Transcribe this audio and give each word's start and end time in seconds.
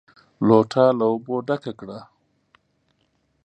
لوټه 0.47 0.85
له 0.97 1.05
اوبو 1.11 1.35
ډکه 1.47 1.71
کړه! 1.79 1.99